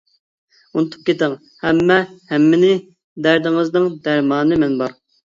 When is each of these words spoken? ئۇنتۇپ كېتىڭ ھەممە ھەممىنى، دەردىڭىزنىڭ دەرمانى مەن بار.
ئۇنتۇپ 0.79 1.01
كېتىڭ 1.09 1.33
ھەممە 1.65 1.97
ھەممىنى، 2.31 2.69
دەردىڭىزنىڭ 3.27 3.85
دەرمانى 4.09 4.57
مەن 4.65 4.75
بار. 4.81 4.97